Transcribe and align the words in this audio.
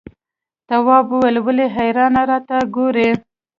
تواب 0.67 1.07
وويل: 1.11 1.37
ولې 1.45 1.65
حیرانې 1.75 2.23
راته 2.29 2.57
ګوري؟ 2.75 3.09